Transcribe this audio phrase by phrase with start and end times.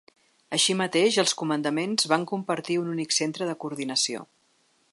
[0.55, 4.25] Així mateix, els comandaments van compartir un únic centre de coordinació.